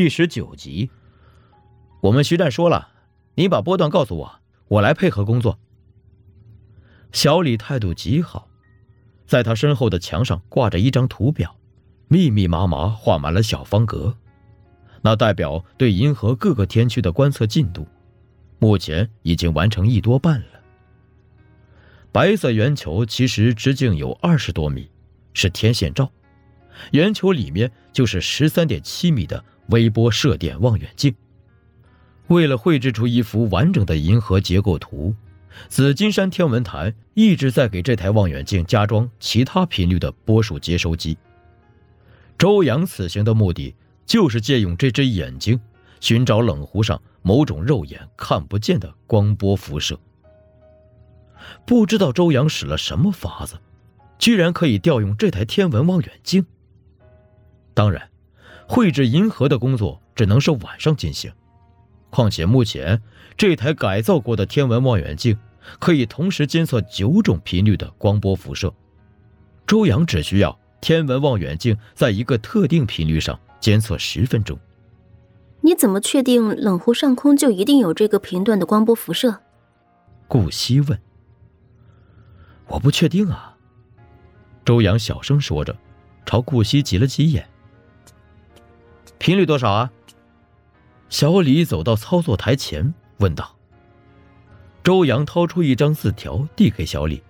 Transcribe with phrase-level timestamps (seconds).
[0.00, 0.90] 第十九集，
[2.00, 2.90] 我们徐战说了，
[3.34, 5.58] 你把波段告诉我，我来配合工作。
[7.10, 8.48] 小李态度极好，
[9.26, 11.56] 在他身后的墙上挂着一张图表，
[12.06, 14.16] 密密麻麻画满了小方格，
[15.02, 17.84] 那代表对银河各个天区的观测进度，
[18.60, 20.60] 目前已经完成一多半了。
[22.12, 24.88] 白色圆球其实直径有二十多米，
[25.34, 26.08] 是天线罩，
[26.92, 29.44] 圆球里面就是十三点七米的。
[29.68, 31.14] 微波射电望远镜，
[32.28, 35.14] 为了绘制出一幅完整的银河结构图，
[35.68, 41.16] 紫金山天文台一直在给这台望远镜加装其他频率的波束接收机。
[42.38, 43.74] 周阳此行的目的
[44.06, 45.60] 就是借用这只眼睛，
[46.00, 49.98] 寻找冷湖上某种肉眼看不见的光波辐射。
[51.66, 53.58] 不知道周阳使了什么法子，
[54.18, 56.46] 居然可以调用这台天文望远镜。
[57.74, 58.08] 当然。
[58.68, 61.32] 绘制银河的工作只能是晚上进行，
[62.10, 63.00] 况且目前
[63.34, 65.38] 这台改造过的天文望远镜
[65.78, 68.72] 可以同时监测九种频率的光波辐射。
[69.66, 74.58] 周阳只需要天文望远镜在一个特定频率上监测十分钟。
[75.62, 79.40] 你怎么确定冷湖上空就一定有这个频段的光波辐射？
[80.28, 81.00] 顾惜问。
[82.66, 83.56] 我不确定啊。
[84.62, 85.74] 周阳小声说着，
[86.26, 87.48] 朝顾惜挤了挤眼。
[89.18, 89.90] 频率多少啊？
[91.08, 93.56] 小李走到操作台前问道。
[94.84, 97.22] 周阳掏出一张字条递给小李，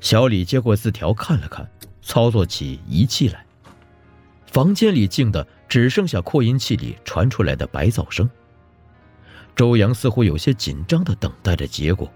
[0.00, 1.68] 小李接过字条看了看，
[2.02, 3.44] 操作起仪器来。
[4.46, 8.28] 房间里静的只剩下扩音器里传出来的白噪声。
[9.54, 12.10] 周阳似乎有些紧张的等待着结果。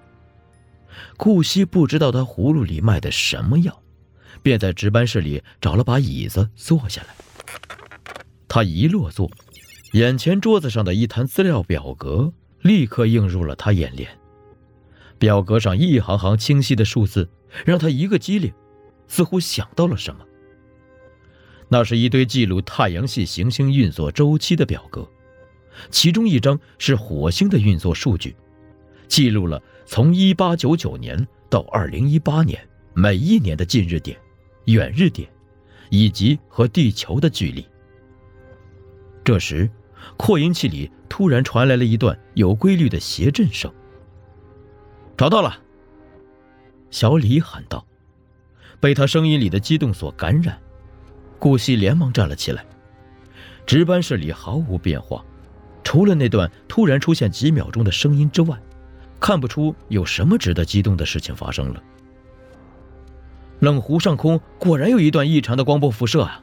[1.17, 3.83] 顾惜不知道他葫芦里卖的什么药，
[4.43, 7.15] 便在值班室里找了把椅子坐下来。
[8.55, 9.31] 他一落座，
[9.92, 14.06] 眼前桌子上的一摊资料表格立刻映入了他眼帘。
[15.19, 17.27] 表格上一行行清晰的数字
[17.65, 18.53] 让他一个机灵，
[19.09, 20.22] 似乎想到了什么。
[21.71, 25.09] 那是一堆记录太阳系行星运作周期的表格，
[25.88, 28.37] 其中一张是火星的运作数据，
[29.09, 34.15] 记录了从1899年到2018年每一年的近日点、
[34.66, 35.27] 远日点，
[35.88, 37.66] 以及和地球的距离。
[39.25, 39.71] 这时，
[40.16, 43.72] 扩音器里突然传来了一段有规律的谐振声。
[45.16, 45.56] 找到了，
[46.91, 47.87] 小李喊道。
[48.81, 50.59] 被他声音里的激动所感染，
[51.38, 52.66] 顾惜连忙站了起来。
[53.65, 55.25] 值班室里毫无变化，
[55.84, 58.60] 除了那段突然出现几秒钟的声音之外，
[59.21, 61.81] 看不出有什么值得激动的事情发生了。
[63.60, 66.41] 冷湖上空果然有一段异常的光波辐射啊！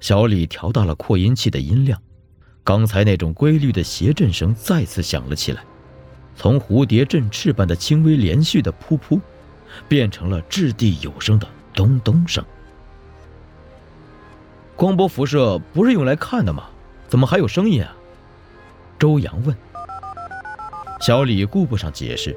[0.00, 2.00] 小李调大了扩音器的音量，
[2.62, 5.62] 刚才那种规律的谐振声再次响了起来，
[6.36, 9.20] 从蝴蝶振翅般的轻微连续的噗噗，
[9.88, 12.44] 变成了掷地有声的咚咚声。
[14.76, 16.68] 光波辐射不是用来看的吗？
[17.08, 17.96] 怎么还有声音啊？
[18.98, 19.56] 周阳问。
[21.00, 22.36] 小李顾不上解释，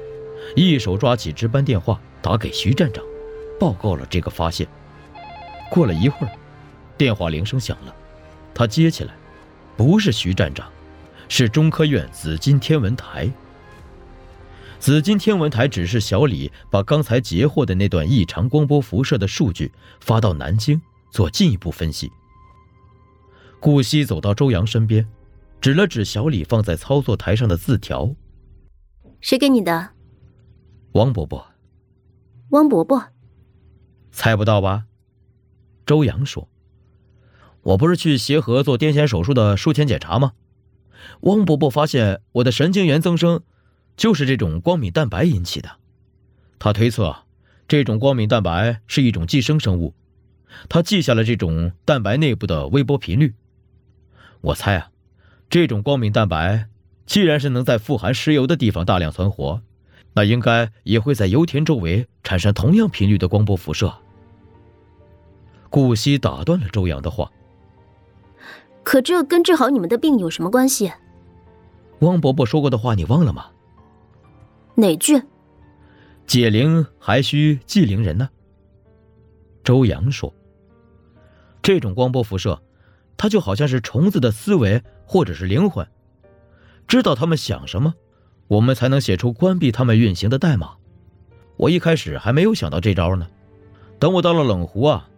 [0.56, 3.04] 一手抓起值班电话打给徐站长，
[3.60, 4.66] 报告了这个发现。
[5.70, 6.32] 过了一会儿。
[7.02, 7.92] 电话铃声响了，
[8.54, 9.12] 他接起来，
[9.76, 10.70] 不是徐站长，
[11.28, 13.28] 是中科院紫金天文台。
[14.78, 20.80] 紫金天文台指示小李把刚才截获的那段异常光波辐射的数据发到南京
[21.10, 22.08] 做进一步分析。
[23.58, 25.04] 顾惜走到周阳身边，
[25.60, 28.14] 指了指小李放在操作台上的字条
[29.20, 29.90] ：“谁给你的
[30.94, 31.44] ？”“汪伯伯。
[32.50, 33.08] ”“汪伯伯。
[34.12, 34.84] ”“猜不到吧？”
[35.84, 36.48] 周阳说。
[37.62, 40.32] 我不是去协和做癫痫手术的术前检查吗？
[41.20, 43.42] 汪伯伯发现我的神经元增生，
[43.96, 45.70] 就是这种光敏蛋白引起的。
[46.58, 47.18] 他推测，
[47.68, 49.94] 这种光敏蛋白是一种寄生生物。
[50.68, 53.34] 他记下了这种蛋白内部的微波频率。
[54.40, 54.90] 我猜啊，
[55.48, 56.68] 这种光敏蛋白
[57.06, 59.62] 既然是能在富含石油的地方大量存活，
[60.14, 63.94] 那应该也会在油田周围产生同样频率的光波辐射。
[65.70, 67.30] 顾惜打断了周阳的话。
[68.82, 70.92] 可这跟治好你们的病有什么关系？
[72.00, 73.46] 汪伯伯说过的话你忘了吗？
[74.74, 75.22] 哪句？
[76.26, 78.28] 解铃还需系铃人呢。
[79.62, 80.34] 周阳说
[81.62, 82.60] ：“这种光波辐射，
[83.16, 85.86] 它就好像是虫子的思维或者是灵魂，
[86.88, 87.94] 知道他们想什么，
[88.48, 90.72] 我们才能写出关闭他们运行的代码。
[91.56, 93.28] 我一开始还没有想到这招呢，
[94.00, 95.08] 等我到了冷湖啊，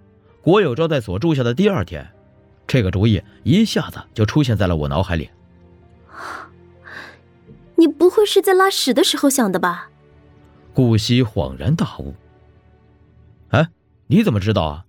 [0.43, 2.07] 国有招待所住下的第二天。”
[2.75, 5.31] 这个主意一下子就出现在了我脑海里。
[7.79, 9.91] 你不会是在拉屎的时候想的吧？
[10.73, 12.15] 顾惜恍然大悟。
[13.51, 13.69] 哎，
[14.09, 14.87] 你怎么知道啊？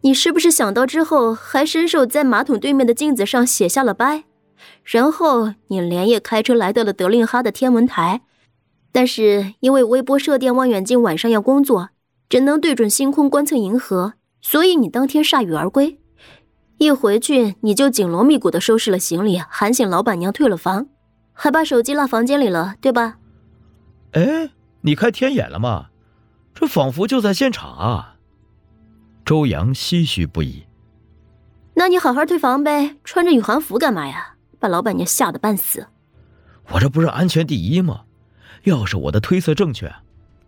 [0.00, 4.24] 你是不是想到之后还伸手在马桶对面的镜子上写下了“拜”，
[4.82, 8.22] 然后你连夜开车来到了德令哈的天文台，
[8.90, 11.90] 但是因为微波射电望远镜晚上要工作，
[12.30, 15.98] 只能对准星空观测银河，所以你当天铩羽而归。
[16.80, 20.86] 一回去你就紧锣密鼓的收拾了行李，喊醒老板娘退了房，
[21.34, 23.18] 还把手机落房间里了，对吧？
[24.12, 24.48] 哎，
[24.80, 25.88] 你开天眼了吗？
[26.54, 28.16] 这仿佛就在现场啊！
[29.26, 30.64] 周阳唏嘘不已。
[31.74, 34.36] 那你好好退房呗，穿着宇航服干嘛呀？
[34.58, 35.86] 把老板娘吓得半死。
[36.72, 38.04] 我这不是安全第一吗？
[38.64, 39.92] 要是我的推测正确，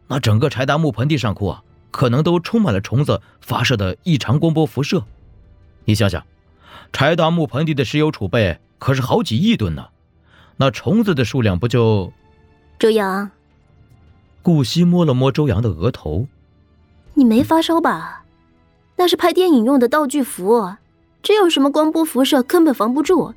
[0.08, 5.04] 那整个柴达木盆地上空啊，可能都充满了虫子发射的异常光波辐射。
[5.84, 6.24] 你想想，
[6.92, 9.88] 柴达木盆地的石油储备可是好几亿吨呢，
[10.56, 12.12] 那虫子的数量不就……
[12.78, 13.30] 周阳，
[14.42, 16.26] 顾惜摸了摸周阳的额头，
[17.14, 18.24] 你没发烧吧？
[18.96, 20.74] 那是拍电影用的道具服，
[21.22, 23.34] 这有什么光波辐射根本防不住。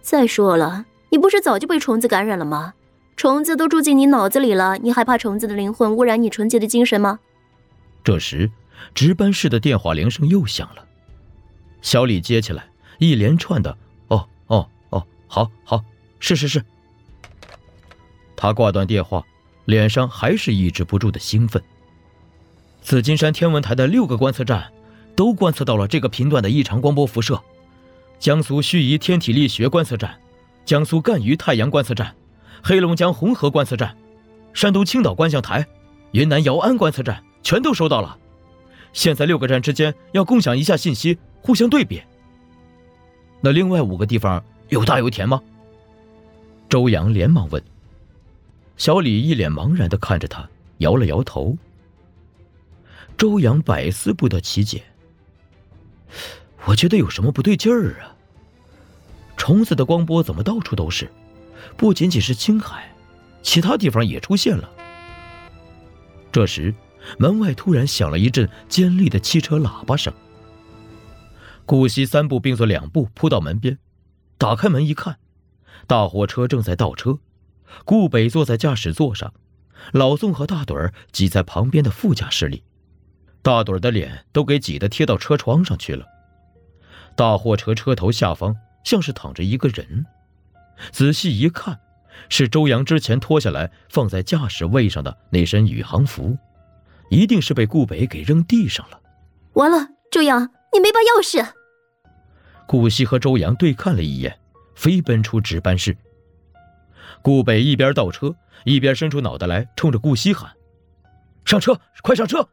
[0.00, 2.74] 再说了，你不是早就被虫子感染了吗？
[3.16, 7.20] 虫子都住进你脑子里了，你还怕虫子的灵魂污染你纯洁的精神吗？
[8.02, 8.50] 这时，
[8.94, 10.84] 值班室的电话铃声又响了。
[11.84, 12.66] 小李接起来，
[12.98, 13.78] 一连串的
[14.08, 15.84] “哦哦哦，好好，
[16.18, 16.64] 是是是。”
[18.34, 19.22] 他挂断电话，
[19.66, 21.62] 脸上还是抑制不住的兴奋。
[22.82, 24.72] 紫金山天文台的六个观测站。
[25.16, 27.40] 都观测到了这个频段的异常光波辐射。
[28.18, 30.18] 江苏盱眙天体力学观测站、
[30.64, 32.12] 江苏赣榆太阳观测站、
[32.60, 33.96] 黑龙江红河观测站、
[34.52, 35.64] 山东青岛观象台、
[36.10, 38.18] 云南姚安观测站全都收到了。
[38.92, 42.00] 现在六个站之间要共享一下信息，互相对比。
[43.42, 45.42] 那另外五个地方有大有田吗？
[46.70, 47.62] 周阳连忙问。
[48.78, 50.48] 小李一脸茫然的看着他，
[50.78, 51.54] 摇了摇头。
[53.18, 54.82] 周阳百思不得其解。
[56.64, 58.16] 我觉得有什么不对劲儿啊！
[59.36, 61.12] 虫子的光波怎么到处都是？
[61.76, 62.90] 不仅仅是青海，
[63.42, 64.70] 其他地方也出现了。
[66.32, 66.74] 这时，
[67.18, 70.10] 门外突然响了一阵尖利的汽车喇叭声。
[71.66, 73.78] 顾惜三步并作两步扑到门边，
[74.36, 75.18] 打开门一看，
[75.86, 77.18] 大货车正在倒车，
[77.84, 79.32] 顾北坐在驾驶座上，
[79.92, 82.62] 老宋和大盹儿挤在旁边的副驾驶里。
[83.42, 86.06] 大盹的脸都给挤得贴到车窗上去了。
[87.16, 90.06] 大货车车头下方像是躺着一个人，
[90.90, 91.78] 仔细一看，
[92.28, 96.36] 是周阳之前脱下来放在驾驶位上的那身宇航服，
[97.10, 99.00] 一定是被顾北给扔地上了。
[99.54, 101.52] 完了，周阳，你没把钥匙。
[102.66, 104.38] 顾惜和周阳对看了一眼，
[104.74, 105.96] 飞奔出值班室。
[107.22, 108.34] 顾北一边倒车，
[108.64, 110.50] 一边伸出脑袋来，冲着顾惜喊
[111.46, 112.48] ：“上车，快上车！”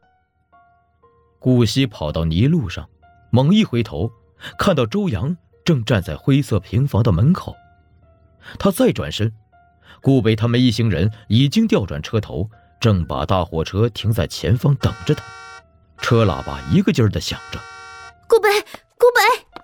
[1.40, 2.88] 顾惜跑到泥路上，
[3.30, 4.10] 猛一回头，
[4.56, 7.56] 看到周阳正站在灰色平房的门口。
[8.58, 9.32] 他再转身，
[10.00, 12.48] 顾北他们一行人已经调转车头，
[12.78, 15.24] 正把大货车停在前方等着他。
[15.98, 17.58] 车喇叭一个劲儿的响着。
[18.32, 18.48] 顾北，
[18.96, 19.60] 顾北！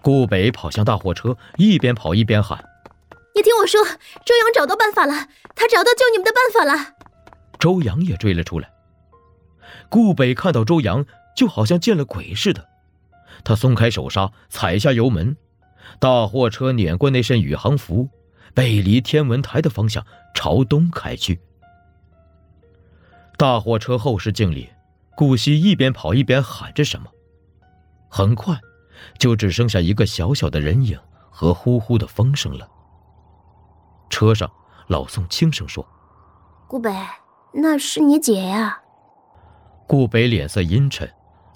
[0.00, 2.64] 顾北跑向大货车，一边跑一边喊
[3.36, 6.94] ：“你听我说，周阳找到办法了，他找到救你们的办法了。”
[7.60, 8.72] 周阳也追了出来。
[9.90, 11.04] 顾北看到周阳，
[11.36, 12.66] 就好像见了鬼似的。
[13.44, 15.36] 他松开手刹，踩下油门，
[15.98, 18.08] 大货车碾过那身宇航服，
[18.54, 20.02] 背离天文台的方向
[20.34, 21.38] 朝东开去。
[23.36, 24.70] 大货车后视镜里，
[25.14, 27.10] 顾惜一边跑一边喊着什么。
[28.14, 28.54] 很快，
[29.18, 31.00] 就只剩下一个小小的人影
[31.30, 32.68] 和呼呼的风声了。
[34.10, 34.52] 车上，
[34.88, 35.82] 老宋轻声说
[36.68, 36.94] ：“顾北，
[37.54, 38.78] 那是你姐呀。”
[39.88, 41.10] 顾北脸色阴沉，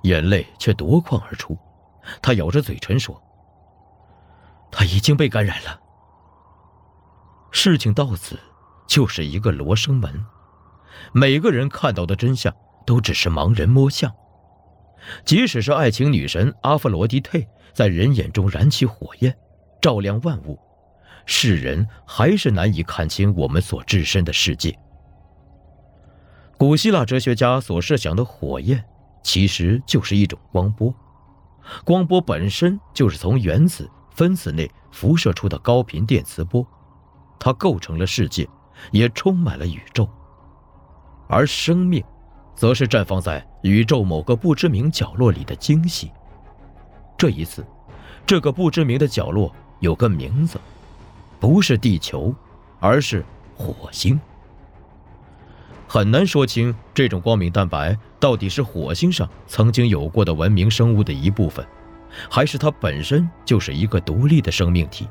[0.04, 1.54] 眼泪却夺眶而出。
[2.22, 3.22] 他咬着嘴唇说
[4.72, 5.78] ：“他已经被感染了。”
[7.52, 8.40] 事情到此，
[8.86, 10.24] 就是一个罗生门。
[11.12, 12.50] 每个人看到的真相，
[12.86, 14.10] 都只是盲人摸象。
[15.24, 19.36] 即使是爱情女神阿弗罗狄忒在人眼中燃起火焰，
[19.80, 20.58] 照亮万物，
[21.24, 24.76] 世人还是难以看清我们所置身的世界。
[26.58, 28.82] 古希腊哲学家所设想的火焰，
[29.22, 30.94] 其实就是一种光波。
[31.84, 36.66] 光波本身就是从原子、分子内辐射出的高频电磁波，
[37.38, 38.48] 它构成了世界，
[38.92, 40.08] 也充满了宇宙。
[41.28, 42.02] 而生命，
[42.56, 46.10] 则是绽放在宇宙某个不知名角落里的惊喜。
[47.16, 47.64] 这一次，
[48.26, 50.58] 这个不知名的角落有个名字，
[51.38, 52.34] 不是地球，
[52.80, 54.18] 而是火星。
[55.86, 61.64] 很难说清这种光明蛋白到底是火星上曾经有过的文明生物的一部分，
[62.28, 65.06] 还是它本身就是一个独立的生命体。